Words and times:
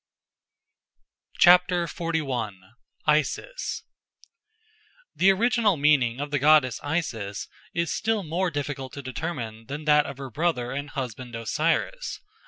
XLI. 1.39 2.49
Isis 3.05 3.83
THE 5.15 5.31
ORIGINAL 5.31 5.77
meaning 5.77 6.19
of 6.19 6.31
the 6.31 6.39
goddess 6.39 6.79
Isis 6.81 7.47
is 7.75 7.93
still 7.93 8.23
more 8.23 8.49
difficult 8.49 8.93
to 8.93 9.03
determine 9.03 9.67
than 9.67 9.85
that 9.85 10.07
of 10.07 10.17
her 10.17 10.31
brother 10.31 10.71
and 10.71 10.89
husband 10.89 11.35
Osiris. 11.35 12.19